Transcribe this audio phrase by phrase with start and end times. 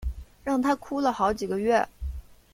[0.43, 1.87] 让她哭了好几个月